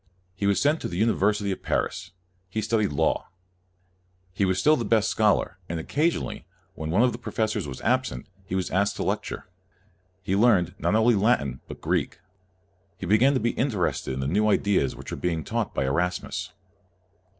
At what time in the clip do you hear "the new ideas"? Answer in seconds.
14.21-14.95